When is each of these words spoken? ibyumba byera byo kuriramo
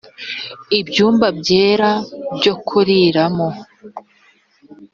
ibyumba 0.79 1.27
byera 1.39 1.89
byo 2.37 2.53
kuriramo 2.67 3.47